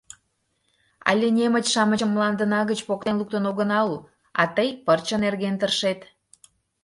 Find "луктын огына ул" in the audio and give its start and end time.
3.17-3.97